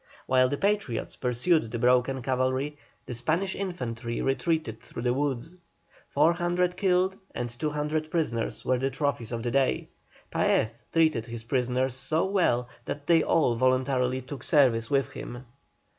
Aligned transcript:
While 0.25 0.49
the 0.49 0.57
Patriots 0.57 1.15
pursued 1.15 1.69
the 1.69 1.77
broken 1.77 2.23
cavalry 2.23 2.75
the 3.05 3.13
Spanish 3.13 3.55
infantry 3.55 4.19
retreated 4.19 4.81
through 4.81 5.03
the 5.03 5.13
woods. 5.13 5.53
Four 6.09 6.33
hundred 6.33 6.75
killed 6.75 7.17
and 7.35 7.51
two 7.51 7.69
hundred 7.69 8.09
prisoners 8.09 8.65
were 8.65 8.79
the 8.79 8.89
trophies 8.89 9.31
of 9.31 9.43
the 9.43 9.51
day. 9.51 9.89
Paez 10.31 10.87
treated 10.91 11.27
his 11.27 11.43
prisoners 11.43 11.93
so 11.93 12.25
well 12.25 12.67
that 12.85 13.05
they 13.05 13.21
all 13.21 13.53
voluntarily 13.53 14.23
took 14.23 14.41
service 14.43 14.89
with 14.89 15.11
him. 15.13 15.45